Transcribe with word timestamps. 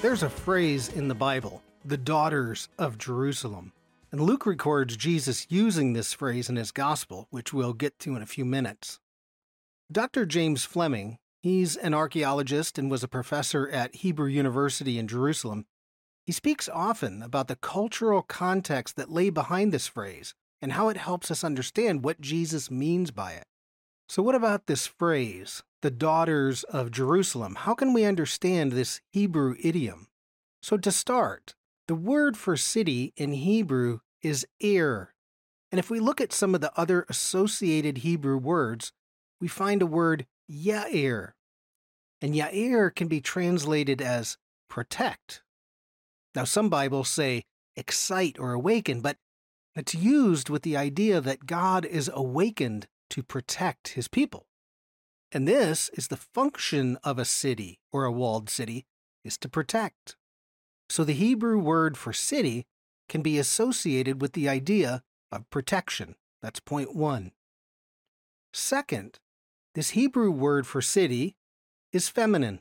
There's 0.00 0.22
a 0.22 0.30
phrase 0.30 0.88
in 0.90 1.08
the 1.08 1.14
Bible, 1.16 1.60
the 1.84 1.96
daughters 1.96 2.68
of 2.78 2.98
Jerusalem. 2.98 3.72
And 4.12 4.20
Luke 4.20 4.46
records 4.46 4.96
Jesus 4.96 5.48
using 5.48 5.92
this 5.92 6.12
phrase 6.12 6.48
in 6.48 6.54
his 6.54 6.70
gospel, 6.70 7.26
which 7.30 7.52
we'll 7.52 7.72
get 7.72 7.98
to 8.00 8.14
in 8.14 8.22
a 8.22 8.26
few 8.26 8.44
minutes. 8.44 9.00
Dr. 9.90 10.24
James 10.24 10.64
Fleming, 10.64 11.18
he's 11.42 11.74
an 11.74 11.94
archaeologist 11.94 12.78
and 12.78 12.88
was 12.88 13.02
a 13.02 13.08
professor 13.08 13.68
at 13.70 13.96
Hebrew 13.96 14.28
University 14.28 15.00
in 15.00 15.08
Jerusalem. 15.08 15.66
He 16.24 16.32
speaks 16.32 16.68
often 16.68 17.20
about 17.20 17.48
the 17.48 17.56
cultural 17.56 18.22
context 18.22 18.94
that 18.94 19.10
lay 19.10 19.30
behind 19.30 19.72
this 19.72 19.88
phrase 19.88 20.32
and 20.62 20.74
how 20.74 20.88
it 20.90 20.96
helps 20.96 21.28
us 21.28 21.42
understand 21.42 22.04
what 22.04 22.20
Jesus 22.20 22.70
means 22.70 23.10
by 23.10 23.32
it. 23.32 23.46
So, 24.08 24.22
what 24.22 24.36
about 24.36 24.68
this 24.68 24.86
phrase, 24.86 25.64
the 25.82 25.90
daughters 25.90 26.64
of 26.64 26.90
Jerusalem? 26.90 27.56
How 27.56 27.74
can 27.74 27.92
we 27.92 28.04
understand 28.04 28.72
this 28.72 29.00
Hebrew 29.10 29.54
idiom? 29.62 30.08
So, 30.62 30.76
to 30.76 30.90
start, 30.90 31.54
the 31.86 31.94
word 31.94 32.36
for 32.36 32.56
city 32.56 33.12
in 33.16 33.32
Hebrew 33.32 34.00
is 34.22 34.46
Ir. 34.60 35.14
And 35.70 35.78
if 35.78 35.90
we 35.90 36.00
look 36.00 36.20
at 36.20 36.32
some 36.32 36.54
of 36.54 36.60
the 36.60 36.72
other 36.78 37.06
associated 37.08 37.98
Hebrew 37.98 38.38
words, 38.38 38.92
we 39.40 39.48
find 39.48 39.82
a 39.82 39.86
word 39.86 40.26
Yair. 40.50 41.32
And 42.20 42.34
Yair 42.34 42.94
can 42.94 43.06
be 43.06 43.20
translated 43.20 44.02
as 44.02 44.38
protect. 44.68 45.42
Now, 46.34 46.44
some 46.44 46.68
Bibles 46.68 47.08
say 47.08 47.44
excite 47.76 48.38
or 48.38 48.52
awaken, 48.52 49.00
but 49.00 49.16
it's 49.76 49.94
used 49.94 50.48
with 50.48 50.62
the 50.62 50.76
idea 50.76 51.20
that 51.20 51.46
God 51.46 51.84
is 51.84 52.10
awakened 52.12 52.88
to 53.10 53.22
protect 53.22 53.88
his 53.88 54.08
people. 54.08 54.47
And 55.30 55.46
this 55.46 55.90
is 55.90 56.08
the 56.08 56.16
function 56.16 56.96
of 57.04 57.18
a 57.18 57.24
city 57.24 57.80
or 57.92 58.04
a 58.04 58.12
walled 58.12 58.48
city 58.48 58.86
is 59.24 59.36
to 59.38 59.48
protect. 59.48 60.16
So 60.88 61.04
the 61.04 61.12
Hebrew 61.12 61.58
word 61.58 61.98
for 61.98 62.12
city 62.12 62.66
can 63.08 63.20
be 63.20 63.38
associated 63.38 64.22
with 64.22 64.32
the 64.32 64.48
idea 64.48 65.02
of 65.30 65.50
protection. 65.50 66.14
That's 66.40 66.60
point 66.60 66.94
one. 66.94 67.32
Second, 68.54 69.18
this 69.74 69.90
Hebrew 69.90 70.30
word 70.30 70.66
for 70.66 70.80
city 70.80 71.36
is 71.92 72.08
feminine. 72.08 72.60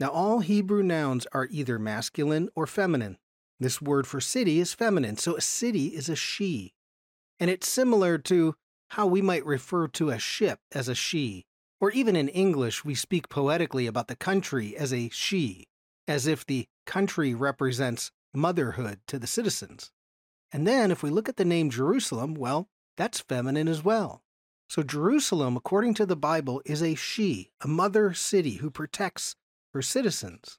Now, 0.00 0.10
all 0.10 0.40
Hebrew 0.40 0.84
nouns 0.84 1.26
are 1.32 1.48
either 1.50 1.78
masculine 1.78 2.50
or 2.54 2.68
feminine. 2.68 3.18
This 3.58 3.82
word 3.82 4.06
for 4.06 4.20
city 4.20 4.60
is 4.60 4.72
feminine, 4.72 5.16
so 5.16 5.36
a 5.36 5.40
city 5.40 5.88
is 5.88 6.08
a 6.08 6.14
she. 6.14 6.74
And 7.40 7.50
it's 7.50 7.68
similar 7.68 8.16
to 8.18 8.54
how 8.90 9.06
we 9.08 9.20
might 9.20 9.44
refer 9.44 9.88
to 9.88 10.10
a 10.10 10.18
ship 10.18 10.60
as 10.72 10.88
a 10.88 10.94
she, 10.94 11.46
or 11.80 11.90
even 11.92 12.16
in 12.16 12.28
English, 12.28 12.84
we 12.84 12.94
speak 12.94 13.28
poetically 13.28 13.86
about 13.86 14.08
the 14.08 14.16
country 14.16 14.76
as 14.76 14.92
a 14.92 15.08
she, 15.10 15.68
as 16.06 16.26
if 16.26 16.44
the 16.44 16.66
country 16.86 17.34
represents 17.34 18.10
motherhood 18.34 19.00
to 19.06 19.18
the 19.18 19.26
citizens. 19.26 19.92
And 20.52 20.66
then 20.66 20.90
if 20.90 21.02
we 21.02 21.10
look 21.10 21.28
at 21.28 21.36
the 21.36 21.44
name 21.44 21.70
Jerusalem, 21.70 22.34
well, 22.34 22.68
that's 22.96 23.20
feminine 23.20 23.68
as 23.68 23.84
well. 23.84 24.22
So 24.68 24.82
Jerusalem, 24.82 25.56
according 25.56 25.94
to 25.94 26.06
the 26.06 26.16
Bible, 26.16 26.60
is 26.66 26.82
a 26.82 26.94
she, 26.94 27.52
a 27.60 27.68
mother 27.68 28.12
city 28.12 28.56
who 28.56 28.70
protects 28.70 29.34
her 29.72 29.82
citizens. 29.82 30.58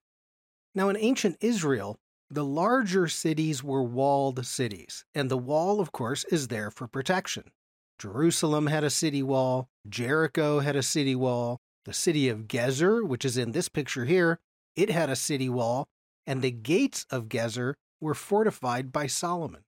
Now, 0.74 0.90
in 0.90 0.98
ancient 0.98 1.38
Israel, 1.42 2.00
the 2.30 2.46
larger 2.46 3.08
cities 3.08 3.64
were 3.64 3.84
walled 3.84 4.46
cities, 4.46 5.04
and 5.16 5.30
the 5.30 5.38
wall, 5.38 5.80
of 5.80 5.92
course, 5.92 6.24
is 6.26 6.48
there 6.48 6.70
for 6.70 6.88
protection. 6.88 7.52
Jerusalem 8.00 8.68
had 8.68 8.84
a 8.84 8.90
city 8.90 9.22
wall, 9.22 9.68
Jericho 9.88 10.60
had 10.60 10.76
a 10.76 10.84
city 10.84 11.16
wall, 11.16 11.60
the 11.86 11.94
city 11.94 12.30
of 12.30 12.48
Gezer, 12.48 13.06
which 13.06 13.26
is 13.26 13.38
in 13.38 13.52
this 13.52 13.68
picture 13.68 14.06
here, 14.06 14.40
it 14.76 14.90
had 14.90 15.10
a 15.10 15.16
city 15.16 15.50
wall, 15.50 15.88
and 16.26 16.42
the 16.42 16.52
gates 16.52 17.06
of 17.12 17.28
Gezer 17.28 17.74
were 18.00 18.14
fortified 18.14 18.92
by 18.92 19.08
Solomon. 19.08 19.64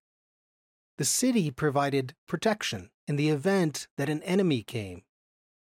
The 0.98 1.06
city 1.06 1.52
provided 1.52 2.14
protection 2.28 2.92
in 3.08 3.18
the 3.18 3.30
event 3.30 3.88
that 3.98 4.10
an 4.10 4.24
enemy 4.24 4.64
came. 4.64 5.04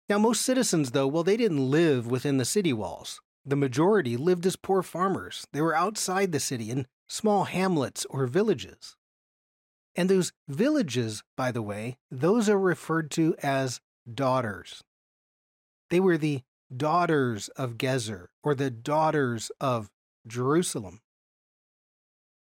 Now, 0.10 0.18
most 0.18 0.42
citizens, 0.42 0.92
though, 0.92 1.08
well, 1.08 1.24
they 1.24 1.38
didn't 1.38 1.70
live 1.70 2.08
within 2.08 2.38
the 2.38 2.46
city 2.46 2.74
walls. 2.74 3.22
The 3.46 3.56
majority 3.56 4.18
lived 4.18 4.46
as 4.46 4.56
poor 4.56 4.82
farmers. 4.82 5.46
They 5.54 5.62
were 5.62 5.76
outside 5.76 6.32
the 6.32 6.40
city 6.40 6.72
in 6.72 6.88
small 7.08 7.44
hamlets 7.44 8.06
or 8.10 8.26
villages. 8.26 8.96
And 9.98 10.10
those 10.10 10.32
villages, 10.48 11.24
by 11.36 11.52
the 11.52 11.64
way, 11.64 11.98
those 12.12 12.48
are 12.48 12.60
referred 12.60 13.10
to 13.12 13.36
as 13.42 13.82
daughters. 14.12 14.84
They 15.90 16.00
were 16.00 16.20
the 16.20 16.44
daughters 16.76 17.50
of 17.50 17.78
Gezer 17.78 18.28
or 18.44 18.54
the 18.54 18.70
daughters 18.70 19.52
of 19.60 19.90
Jerusalem. 20.28 21.02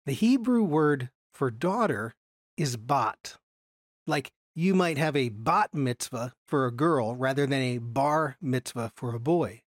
The 0.06 0.12
Hebrew 0.12 0.62
word 0.62 1.10
for 1.32 1.50
daughter 1.50 2.14
is 2.56 2.76
bat. 2.76 3.36
Like 4.06 4.31
you 4.54 4.75
might 4.75 4.98
have 4.98 5.16
a 5.16 5.31
bat 5.31 5.75
mitzvah 5.75 6.34
for 6.47 6.66
a 6.66 6.72
girl 6.72 7.16
rather 7.16 7.47
than 7.47 7.60
a 7.60 7.78
bar 7.78 8.36
mitzvah 8.41 8.92
for 8.94 9.14
a 9.14 9.20
boy. 9.20 9.62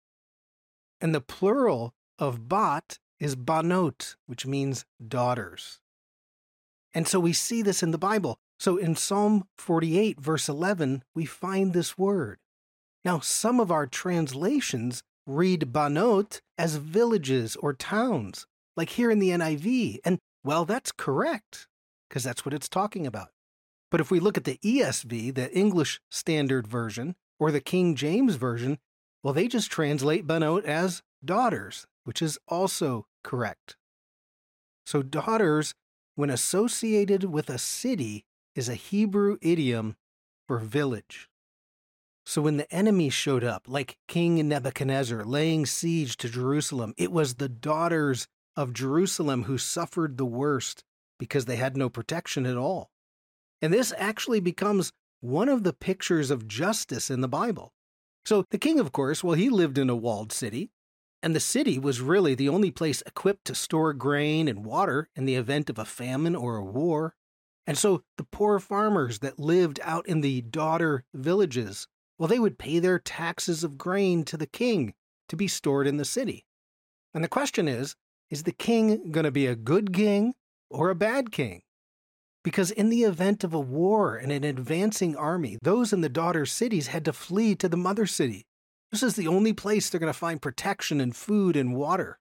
And 1.01 1.13
the 1.13 1.21
plural 1.21 1.93
of 2.19 2.47
bat 2.47 2.99
is 3.19 3.35
banot, 3.35 4.15
which 4.27 4.45
means 4.45 4.85
daughters. 5.05 5.79
And 6.95 7.07
so 7.07 7.19
we 7.19 7.33
see 7.33 7.61
this 7.61 7.83
in 7.83 7.91
the 7.91 7.97
Bible. 7.97 8.39
So 8.57 8.77
in 8.77 8.95
Psalm 8.95 9.43
48, 9.57 10.19
verse 10.19 10.47
11, 10.47 11.03
we 11.13 11.25
find 11.25 11.73
this 11.73 11.97
word. 11.97 12.39
Now, 13.03 13.19
some 13.19 13.59
of 13.59 13.69
our 13.69 13.85
translations 13.85 15.03
read 15.27 15.73
Banot 15.73 16.39
as 16.57 16.77
villages 16.77 17.57
or 17.57 17.73
towns, 17.73 18.47
like 18.77 18.91
here 18.91 19.11
in 19.11 19.19
the 19.19 19.29
NIV. 19.29 19.99
And 20.05 20.19
well, 20.43 20.63
that's 20.63 20.93
correct, 20.93 21.67
because 22.07 22.23
that's 22.23 22.45
what 22.45 22.53
it's 22.53 22.69
talking 22.69 23.05
about. 23.05 23.29
But 23.91 23.99
if 23.99 24.09
we 24.09 24.19
look 24.19 24.37
at 24.37 24.45
the 24.45 24.59
ESV, 24.63 25.35
the 25.35 25.53
English 25.55 25.99
Standard 26.09 26.65
Version, 26.65 27.15
or 27.39 27.51
the 27.51 27.61
King 27.61 27.95
James 27.95 28.35
Version, 28.35 28.79
well, 29.21 29.33
they 29.33 29.47
just 29.47 29.69
translate 29.69 30.25
Banot 30.25 30.65
as 30.65 31.03
daughters, 31.23 31.85
which 32.05 32.21
is 32.21 32.39
also 32.47 33.05
correct. 33.23 33.75
So, 34.85 35.01
daughters 35.01 35.73
when 36.15 36.29
associated 36.29 37.25
with 37.25 37.49
a 37.49 37.57
city, 37.57 38.25
is 38.55 38.69
a 38.69 38.75
Hebrew 38.75 39.37
idiom 39.41 39.95
for 40.47 40.59
village. 40.59 41.29
So 42.25 42.41
when 42.41 42.57
the 42.57 42.73
enemy 42.73 43.09
showed 43.09 43.43
up, 43.43 43.65
like 43.67 43.97
King 44.07 44.47
Nebuchadnezzar 44.47 45.23
laying 45.23 45.65
siege 45.65 46.17
to 46.17 46.29
Jerusalem, 46.29 46.93
it 46.97 47.11
was 47.11 47.35
the 47.35 47.49
daughters 47.49 48.27
of 48.55 48.73
Jerusalem 48.73 49.43
who 49.43 49.57
suffered 49.57 50.17
the 50.17 50.25
worst 50.25 50.83
because 51.19 51.45
they 51.45 51.57
had 51.57 51.77
no 51.77 51.89
protection 51.89 52.45
at 52.45 52.57
all. 52.57 52.89
And 53.61 53.73
this 53.73 53.93
actually 53.97 54.39
becomes 54.39 54.91
one 55.21 55.49
of 55.49 55.63
the 55.63 55.73
pictures 55.73 56.31
of 56.31 56.47
justice 56.47 57.09
in 57.09 57.21
the 57.21 57.27
Bible. 57.27 57.73
So 58.25 58.45
the 58.49 58.57
king, 58.57 58.79
of 58.79 58.91
course, 58.91 59.23
well, 59.23 59.35
he 59.35 59.49
lived 59.49 59.77
in 59.77 59.89
a 59.89 59.95
walled 59.95 60.31
city, 60.31 60.71
and 61.25 61.35
the 61.35 61.39
city 61.39 61.79
was 61.79 62.01
really 62.01 62.35
the 62.35 62.47
only 62.47 62.69
place 62.69 63.01
equipped 63.07 63.45
to 63.45 63.55
store 63.55 63.93
grain 63.93 64.47
and 64.47 64.63
water 64.63 65.09
in 65.15 65.25
the 65.25 65.33
event 65.33 65.71
of 65.71 65.79
a 65.79 65.83
famine 65.83 66.35
or 66.35 66.55
a 66.55 66.63
war. 66.63 67.15
And 67.65 67.79
so 67.79 68.03
the 68.17 68.25
poor 68.25 68.59
farmers 68.59 69.19
that 69.19 69.39
lived 69.39 69.79
out 69.81 70.07
in 70.07 70.21
the 70.21 70.41
daughter 70.41 71.03
villages, 71.15 71.87
well, 72.19 72.27
they 72.27 72.37
would 72.37 72.59
pay 72.59 72.77
their 72.77 72.99
taxes 72.99 73.63
of 73.63 73.75
grain 73.75 74.23
to 74.25 74.37
the 74.37 74.45
king 74.45 74.93
to 75.27 75.35
be 75.35 75.47
stored 75.47 75.87
in 75.87 75.97
the 75.97 76.05
city. 76.05 76.45
And 77.11 77.23
the 77.23 77.27
question 77.27 77.67
is 77.67 77.95
is 78.29 78.43
the 78.43 78.51
king 78.51 79.11
going 79.11 79.23
to 79.23 79.31
be 79.31 79.47
a 79.47 79.55
good 79.55 79.93
king 79.93 80.35
or 80.69 80.91
a 80.91 80.95
bad 80.95 81.31
king? 81.31 81.63
Because 82.43 82.69
in 82.69 82.89
the 82.89 83.01
event 83.01 83.43
of 83.43 83.51
a 83.51 83.59
war 83.59 84.15
and 84.15 84.31
an 84.31 84.43
advancing 84.43 85.15
army, 85.15 85.57
those 85.63 85.91
in 85.91 86.01
the 86.01 86.07
daughter 86.09 86.45
cities 86.45 86.87
had 86.87 87.03
to 87.05 87.13
flee 87.13 87.55
to 87.55 87.67
the 87.67 87.77
mother 87.77 88.05
city. 88.05 88.45
This 88.91 89.03
is 89.03 89.15
the 89.15 89.27
only 89.27 89.53
place 89.53 89.89
they're 89.89 89.99
going 89.99 90.13
to 90.13 90.17
find 90.17 90.41
protection 90.41 91.01
and 91.01 91.15
food 91.15 91.55
and 91.55 91.75
water. 91.75 92.19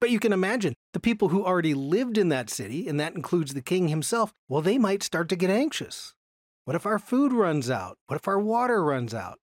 But 0.00 0.10
you 0.10 0.20
can 0.20 0.32
imagine 0.32 0.74
the 0.92 1.00
people 1.00 1.28
who 1.28 1.44
already 1.44 1.74
lived 1.74 2.18
in 2.18 2.28
that 2.28 2.50
city, 2.50 2.88
and 2.88 3.00
that 3.00 3.14
includes 3.14 3.54
the 3.54 3.62
king 3.62 3.88
himself, 3.88 4.32
well, 4.48 4.62
they 4.62 4.78
might 4.78 5.02
start 5.02 5.28
to 5.30 5.36
get 5.36 5.50
anxious. 5.50 6.14
What 6.64 6.76
if 6.76 6.86
our 6.86 6.98
food 6.98 7.32
runs 7.32 7.70
out? 7.70 7.96
What 8.06 8.16
if 8.16 8.28
our 8.28 8.38
water 8.38 8.84
runs 8.84 9.14
out? 9.14 9.38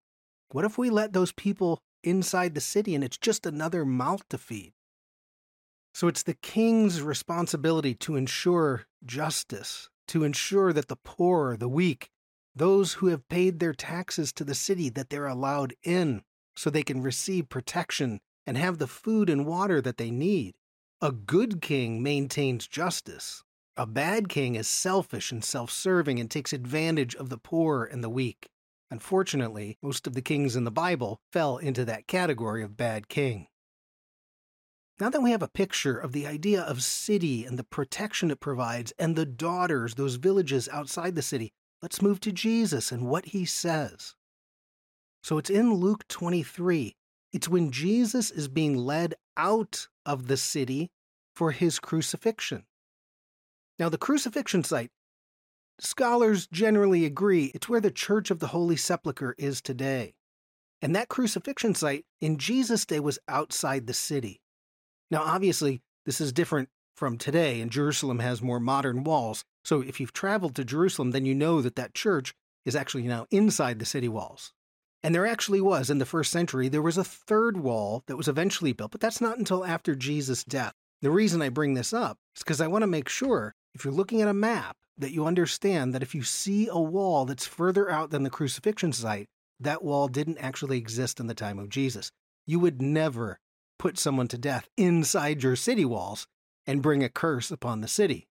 What 0.51 0.63
if 0.63 0.77
we 0.77 0.89
let 0.89 1.13
those 1.13 1.31
people 1.31 1.81
inside 2.03 2.53
the 2.53 2.61
city 2.61 2.95
and 2.95 3.03
it's 3.03 3.17
just 3.17 3.45
another 3.45 3.83
mouth 3.83 4.23
to 4.29 4.37
feed? 4.37 4.73
So 5.93 6.07
it's 6.07 6.23
the 6.23 6.35
king's 6.35 7.01
responsibility 7.01 7.93
to 7.95 8.15
ensure 8.15 8.85
justice, 9.03 9.89
to 10.09 10.23
ensure 10.23 10.71
that 10.71 10.87
the 10.87 10.97
poor, 10.97 11.57
the 11.57 11.69
weak, 11.69 12.11
those 12.55 12.93
who 12.93 13.07
have 13.07 13.27
paid 13.27 13.59
their 13.59 13.73
taxes 13.73 14.31
to 14.33 14.43
the 14.43 14.55
city, 14.55 14.89
that 14.89 15.09
they're 15.09 15.27
allowed 15.27 15.73
in 15.83 16.23
so 16.55 16.69
they 16.69 16.83
can 16.83 17.01
receive 17.01 17.49
protection 17.49 18.21
and 18.47 18.57
have 18.57 18.77
the 18.77 18.87
food 18.87 19.29
and 19.29 19.45
water 19.45 19.81
that 19.81 19.97
they 19.97 20.11
need. 20.11 20.55
A 21.01 21.11
good 21.11 21.61
king 21.61 22.01
maintains 22.01 22.67
justice. 22.67 23.43
A 23.75 23.85
bad 23.85 24.29
king 24.29 24.55
is 24.55 24.67
selfish 24.67 25.31
and 25.31 25.43
self 25.43 25.69
serving 25.69 26.19
and 26.19 26.31
takes 26.31 26.53
advantage 26.53 27.13
of 27.15 27.29
the 27.29 27.37
poor 27.37 27.83
and 27.83 28.03
the 28.03 28.09
weak. 28.09 28.47
Unfortunately, 28.89 29.77
most 29.81 30.07
of 30.07 30.13
the 30.13 30.21
kings 30.21 30.55
in 30.55 30.63
the 30.63 30.71
Bible 30.71 31.19
fell 31.33 31.57
into 31.57 31.83
that 31.83 32.07
category 32.07 32.63
of 32.63 32.77
bad 32.77 33.09
king. 33.09 33.47
Now 34.97 35.09
that 35.09 35.21
we 35.21 35.31
have 35.31 35.41
a 35.41 35.49
picture 35.49 35.97
of 35.97 36.13
the 36.13 36.25
idea 36.25 36.61
of 36.61 36.81
city 36.81 37.43
and 37.43 37.59
the 37.59 37.65
protection 37.65 38.31
it 38.31 38.39
provides 38.39 38.93
and 38.97 39.17
the 39.17 39.25
daughters, 39.25 39.95
those 39.95 40.15
villages 40.15 40.69
outside 40.71 41.15
the 41.15 41.21
city, 41.21 41.51
let's 41.81 42.01
move 42.01 42.19
to 42.21 42.31
Jesus 42.31 42.91
and 42.91 43.07
what 43.07 43.25
he 43.25 43.45
says. 43.45 44.15
So 45.23 45.37
it's 45.37 45.49
in 45.49 45.73
Luke 45.73 46.07
23. 46.07 46.95
It's 47.33 47.49
when 47.49 47.71
Jesus 47.71 48.31
is 48.31 48.47
being 48.47 48.77
led 48.77 49.15
out 49.35 49.87
of 50.05 50.27
the 50.27 50.37
city 50.37 50.91
for 51.35 51.51
his 51.51 51.79
crucifixion. 51.79 52.65
Now, 53.77 53.89
the 53.89 53.97
crucifixion 53.97 54.63
site, 54.63 54.91
scholars 55.79 56.47
generally 56.47 57.05
agree 57.05 57.51
it's 57.53 57.67
where 57.67 57.81
the 57.81 57.91
Church 57.91 58.31
of 58.31 58.39
the 58.39 58.47
Holy 58.47 58.77
Sepulchre 58.77 59.35
is 59.37 59.61
today. 59.61 60.15
And 60.81 60.95
that 60.95 61.09
crucifixion 61.09 61.75
site 61.75 62.05
in 62.21 62.37
Jesus' 62.37 62.85
day 62.85 62.99
was 62.99 63.19
outside 63.27 63.87
the 63.87 63.93
city. 63.93 64.41
Now, 65.11 65.23
obviously, 65.23 65.81
this 66.05 66.21
is 66.21 66.31
different 66.31 66.69
from 66.95 67.17
today, 67.17 67.61
and 67.61 67.71
Jerusalem 67.71 68.19
has 68.19 68.41
more 68.41 68.59
modern 68.59 69.03
walls. 69.03 69.43
So 69.63 69.81
if 69.81 69.99
you've 69.99 70.13
traveled 70.13 70.55
to 70.55 70.65
Jerusalem, 70.65 71.11
then 71.11 71.25
you 71.25 71.35
know 71.35 71.61
that 71.61 71.75
that 71.75 71.93
church 71.93 72.33
is 72.65 72.75
actually 72.75 73.03
now 73.03 73.27
inside 73.31 73.79
the 73.79 73.85
city 73.85 74.07
walls. 74.07 74.53
And 75.03 75.13
there 75.13 75.27
actually 75.27 75.61
was, 75.61 75.89
in 75.89 75.99
the 75.99 76.05
first 76.05 76.31
century, 76.31 76.67
there 76.67 76.81
was 76.81 76.97
a 76.97 77.03
third 77.03 77.57
wall 77.57 78.03
that 78.07 78.17
was 78.17 78.27
eventually 78.27 78.73
built, 78.73 78.91
but 78.91 79.01
that's 79.01 79.21
not 79.21 79.37
until 79.37 79.63
after 79.63 79.93
Jesus' 79.93 80.43
death. 80.43 80.73
The 81.01 81.11
reason 81.11 81.41
I 81.41 81.49
bring 81.49 81.75
this 81.75 81.93
up 81.93 82.17
is 82.35 82.41
because 82.41 82.59
I 82.59 82.67
want 82.67 82.81
to 82.81 82.87
make 82.87 83.09
sure, 83.09 83.53
if 83.75 83.83
you're 83.83 83.93
looking 83.93 84.21
at 84.21 84.27
a 84.27 84.33
map, 84.33 84.77
that 84.97 85.11
you 85.11 85.25
understand 85.25 85.93
that 85.93 86.01
if 86.01 86.15
you 86.15 86.23
see 86.23 86.67
a 86.71 86.79
wall 86.79 87.25
that's 87.25 87.45
further 87.45 87.91
out 87.91 88.09
than 88.09 88.23
the 88.23 88.29
crucifixion 88.29 88.93
site, 88.93 89.27
that 89.59 89.83
wall 89.83 90.07
didn't 90.07 90.37
actually 90.39 90.77
exist 90.77 91.19
in 91.19 91.27
the 91.27 91.35
time 91.35 91.59
of 91.59 91.69
Jesus. 91.69 92.11
You 92.47 92.59
would 92.59 92.81
never 92.81 93.39
put 93.77 93.99
someone 93.99 94.27
to 94.29 94.37
death 94.37 94.67
inside 94.77 95.43
your 95.43 95.55
city 95.55 95.85
walls 95.85 96.27
and 96.67 96.81
bring 96.81 97.03
a 97.03 97.09
curse 97.09 97.51
upon 97.51 97.81
the 97.81 97.87
city. 97.87 98.27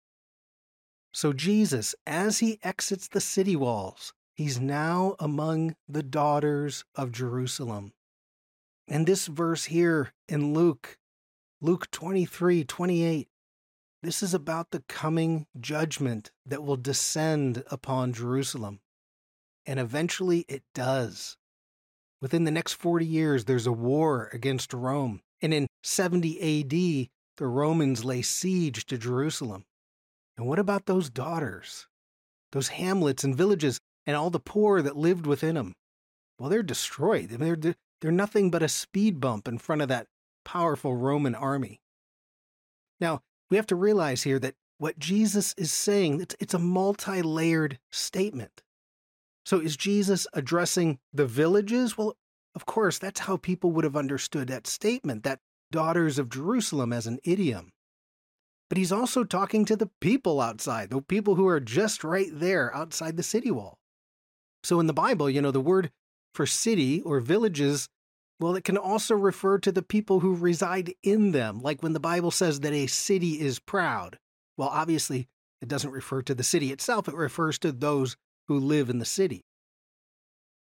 So, 1.13 1.33
Jesus, 1.33 1.95
as 2.07 2.39
he 2.39 2.59
exits 2.63 3.09
the 3.09 3.21
city 3.21 3.57
walls, 3.57 4.13
he's 4.35 4.61
now 4.61 5.17
among 5.19 5.75
the 5.89 6.03
daughters 6.03 6.85
of 6.95 7.13
Jerusalem. 7.13 7.93
And 8.87 9.07
this 9.07 9.27
verse 9.27 9.67
here 9.67 10.13
in 10.29 10.55
Luke, 10.55 10.99
Luke 11.61 11.91
23 11.91 12.65
28, 12.65 13.29
this 14.03 14.23
is 14.23 14.33
about 14.33 14.71
the 14.71 14.85
coming 14.89 15.47
judgment 15.59 16.31
that 16.47 16.63
will 16.63 16.77
descend 16.77 17.65
upon 17.71 18.13
Jerusalem. 18.13 18.81
And 19.67 19.81
eventually 19.81 20.45
it 20.49 20.63
does. 20.75 21.37
Within 22.21 22.45
the 22.45 22.51
next 22.51 22.75
40 22.75 23.05
years, 23.05 23.45
there's 23.45 23.67
a 23.67 23.73
war 23.73 24.31
against 24.33 24.73
Rome. 24.73 25.21
And 25.43 25.53
in 25.53 25.69
70 25.83 26.63
AD, 26.63 27.09
the 27.39 27.47
Romans 27.47 28.05
lay 28.05 28.23
siege 28.23 28.85
to 28.87 28.99
Jerusalem. 28.99 29.65
And 30.37 30.47
what 30.47 30.59
about 30.59 30.87
those 30.87 31.09
daughters? 31.09 31.87
Those 32.53 32.69
hamlets 32.69 33.25
and 33.25 33.35
villages 33.35 33.81
and 34.07 34.17
all 34.17 34.31
the 34.31 34.41
poor 34.41 34.83
that 34.83 34.97
lived 34.97 35.27
within 35.27 35.55
them? 35.55 35.75
Well, 36.39 36.49
they're 36.49 36.63
destroyed. 36.63 37.31
They're, 37.31 37.75
they're 38.01 38.13
nothing 38.13 38.51
but 38.51 38.63
a 38.63 38.69
speed 38.69 39.21
bump 39.21 39.49
in 39.49 39.59
front 39.59 39.83
of 39.83 39.89
that 39.89 40.07
powerful 40.45 40.97
Roman 40.97 41.35
army. 41.35 41.81
Now, 43.01 43.21
we 43.51 43.57
have 43.57 43.67
to 43.67 43.77
realize 43.77 44.23
here 44.23 44.39
that 44.39 44.55
what 44.79 44.99
Jesus 44.99 45.55
is 45.59 45.73
saying, 45.73 46.21
it's, 46.21 46.37
it's 46.39 46.55
a 46.55 46.59
multi 46.59 47.23
layered 47.23 47.79
statement. 47.91 48.63
So, 49.45 49.59
is 49.61 49.77
Jesus 49.77 50.27
addressing 50.33 50.99
the 51.13 51.27
villages? 51.27 51.99
Well, 51.99 52.15
of 52.55 52.67
course, 52.67 52.99
that's 52.99 53.21
how 53.21 53.37
people 53.37 53.73
would 53.73 53.85
have 53.85 53.97
understood 53.97 54.49
that 54.49 54.67
statement, 54.67 55.25
that 55.25 55.41
daughters 55.71 56.19
of 56.19 56.31
Jerusalem 56.31 56.93
as 56.93 57.07
an 57.07 57.19
idiom. 57.25 57.73
But 58.69 58.79
he's 58.79 58.93
also 58.93 59.25
talking 59.25 59.65
to 59.65 59.77
the 59.77 59.91
people 60.01 60.41
outside, 60.41 60.91
the 60.91 61.01
people 61.01 61.37
who 61.37 61.49
are 61.49 61.61
just 61.61 62.05
right 62.05 62.29
there 62.33 62.75
outside 62.75 63.17
the 63.17 63.23
city 63.23 63.51
wall. 63.51 63.79
So 64.63 64.81
in 64.81 64.87
the 64.87 64.93
Bible, 64.93 65.31
you 65.31 65.41
know, 65.41 65.51
the 65.51 65.61
word 65.61 65.91
for 66.35 66.47
city 66.47 67.01
or 67.01 67.21
villages, 67.21 67.89
well, 68.41 68.55
it 68.57 68.65
can 68.65 68.77
also 68.77 69.15
refer 69.15 69.59
to 69.59 69.73
the 69.73 69.83
people 69.83 70.21
who 70.21 70.35
reside 70.35 70.95
in 71.03 71.33
them, 71.33 71.61
like 71.61 71.83
when 71.83 71.95
the 71.95 72.01
Bible 72.01 72.31
says 72.31 72.61
that 72.61 72.73
a 72.73 72.87
city 72.87 73.41
is 73.41 73.59
proud. 73.59 74.19
Well, 74.57 74.69
obviously, 74.69 75.29
it 75.63 75.69
doesn't 75.69 75.91
refer 75.91 76.23
to 76.23 76.35
the 76.35 76.45
city 76.45 76.71
itself, 76.71 77.09
it 77.09 77.15
refers 77.15 77.59
to 77.61 77.73
those 77.73 78.17
who 78.47 78.59
live 78.59 78.91
in 78.91 78.99
the 78.99 79.05
city. 79.05 79.45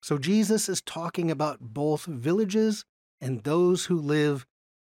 So 0.01 0.17
Jesus 0.17 0.69
is 0.69 0.81
talking 0.81 1.29
about 1.29 1.59
both 1.59 2.05
villages 2.05 2.85
and 3.19 3.43
those 3.43 3.85
who 3.85 3.99
live 3.99 4.45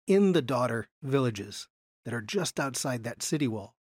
in 0.06 0.32
the 0.32 0.42
daughter 0.42 0.88
villages 1.02 1.68
that 2.04 2.14
are 2.14 2.20
just 2.20 2.60
outside 2.60 3.04
that 3.04 3.22
city 3.22 3.48
wall. 3.48 3.74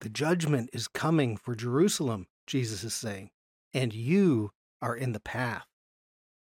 The 0.00 0.08
judgment 0.08 0.70
is 0.72 0.88
coming 0.88 1.36
for 1.36 1.54
Jerusalem, 1.54 2.26
Jesus 2.46 2.84
is 2.84 2.94
saying, 2.94 3.30
and 3.72 3.92
you 3.94 4.52
are 4.82 4.96
in 4.96 5.12
the 5.12 5.20
path. 5.20 5.66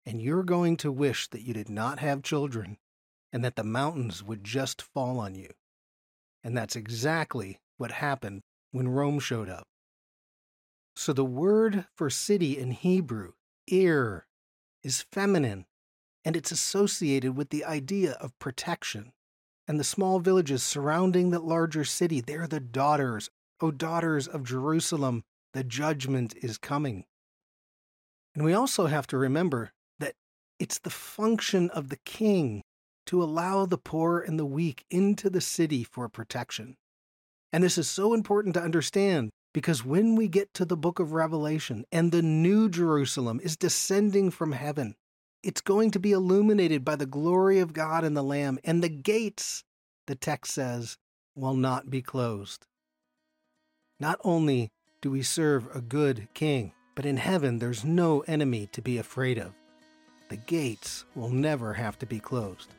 And 0.04 0.20
you're 0.20 0.44
going 0.44 0.76
to 0.78 0.92
wish 0.92 1.28
that 1.30 1.42
you 1.42 1.52
did 1.54 1.68
not 1.68 1.98
have 1.98 2.22
children 2.22 2.78
and 3.32 3.44
that 3.44 3.56
the 3.56 3.64
mountains 3.64 4.22
would 4.22 4.44
just 4.44 4.80
fall 4.80 5.18
on 5.18 5.34
you. 5.34 5.50
And 6.44 6.56
that's 6.56 6.76
exactly 6.76 7.60
what 7.76 7.90
happened 7.90 8.42
when 8.70 8.88
Rome 8.88 9.18
showed 9.18 9.48
up. 9.48 9.66
So 10.94 11.12
the 11.12 11.24
word 11.24 11.86
for 11.94 12.08
city 12.08 12.56
in 12.56 12.70
Hebrew 12.70 13.32
Ir 13.66 14.26
is 14.82 15.04
feminine, 15.12 15.66
and 16.26 16.34
it's 16.34 16.50
associated 16.50 17.36
with 17.36 17.50
the 17.50 17.64
idea 17.64 18.14
of 18.14 18.36
protection. 18.40 19.12
And 19.68 19.78
the 19.78 19.84
small 19.84 20.18
villages 20.18 20.64
surrounding 20.64 21.30
the 21.30 21.38
larger 21.38 21.84
city, 21.84 22.20
they're 22.20 22.48
the 22.48 22.58
daughters. 22.58 23.30
O 23.60 23.70
daughters 23.70 24.26
of 24.26 24.42
Jerusalem, 24.42 25.22
the 25.52 25.62
judgment 25.62 26.34
is 26.42 26.58
coming. 26.58 27.04
And 28.34 28.44
we 28.44 28.52
also 28.52 28.86
have 28.86 29.06
to 29.08 29.16
remember 29.16 29.70
that 30.00 30.14
it's 30.58 30.80
the 30.80 30.90
function 30.90 31.70
of 31.70 31.90
the 31.90 31.98
king 32.04 32.64
to 33.06 33.22
allow 33.22 33.64
the 33.64 33.78
poor 33.78 34.18
and 34.18 34.36
the 34.36 34.44
weak 34.44 34.84
into 34.90 35.30
the 35.30 35.40
city 35.40 35.84
for 35.84 36.08
protection. 36.08 36.76
And 37.52 37.62
this 37.62 37.78
is 37.78 37.88
so 37.88 38.14
important 38.14 38.54
to 38.54 38.62
understand 38.62 39.30
because 39.54 39.84
when 39.84 40.16
we 40.16 40.26
get 40.26 40.52
to 40.54 40.64
the 40.64 40.76
book 40.76 40.98
of 40.98 41.12
Revelation 41.12 41.84
and 41.92 42.10
the 42.10 42.20
new 42.20 42.68
Jerusalem 42.68 43.40
is 43.44 43.56
descending 43.56 44.32
from 44.32 44.50
heaven, 44.50 44.96
it's 45.46 45.60
going 45.60 45.92
to 45.92 46.00
be 46.00 46.10
illuminated 46.10 46.84
by 46.84 46.96
the 46.96 47.06
glory 47.06 47.60
of 47.60 47.72
God 47.72 48.02
and 48.02 48.16
the 48.16 48.22
Lamb, 48.22 48.58
and 48.64 48.82
the 48.82 48.88
gates, 48.88 49.62
the 50.08 50.16
text 50.16 50.52
says, 50.52 50.98
will 51.36 51.54
not 51.54 51.88
be 51.88 52.02
closed. 52.02 52.66
Not 54.00 54.18
only 54.24 54.72
do 55.00 55.12
we 55.12 55.22
serve 55.22 55.68
a 55.72 55.80
good 55.80 56.26
king, 56.34 56.72
but 56.96 57.06
in 57.06 57.16
heaven 57.16 57.60
there's 57.60 57.84
no 57.84 58.22
enemy 58.22 58.66
to 58.72 58.82
be 58.82 58.98
afraid 58.98 59.38
of. 59.38 59.52
The 60.30 60.36
gates 60.36 61.04
will 61.14 61.30
never 61.30 61.74
have 61.74 61.96
to 62.00 62.06
be 62.06 62.18
closed. 62.18 62.74